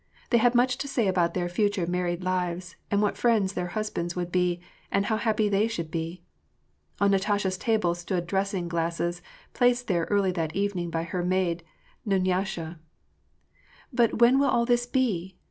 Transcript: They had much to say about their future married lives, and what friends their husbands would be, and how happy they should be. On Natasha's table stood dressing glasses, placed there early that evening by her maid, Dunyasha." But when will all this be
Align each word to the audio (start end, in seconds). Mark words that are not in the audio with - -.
They 0.31 0.39
had 0.39 0.55
much 0.55 0.79
to 0.79 0.87
say 0.87 1.07
about 1.07 1.35
their 1.35 1.47
future 1.47 1.85
married 1.85 2.23
lives, 2.23 2.75
and 2.89 3.03
what 3.03 3.17
friends 3.19 3.53
their 3.53 3.67
husbands 3.77 4.15
would 4.15 4.31
be, 4.31 4.59
and 4.91 5.05
how 5.05 5.17
happy 5.17 5.47
they 5.47 5.67
should 5.67 5.91
be. 5.91 6.23
On 6.99 7.11
Natasha's 7.11 7.55
table 7.55 7.93
stood 7.93 8.25
dressing 8.25 8.67
glasses, 8.67 9.21
placed 9.53 9.85
there 9.87 10.05
early 10.05 10.31
that 10.31 10.55
evening 10.55 10.89
by 10.89 11.03
her 11.03 11.23
maid, 11.23 11.61
Dunyasha." 12.07 12.79
But 13.93 14.17
when 14.19 14.39
will 14.39 14.47
all 14.49 14.65
this 14.65 14.87
be 14.87 15.35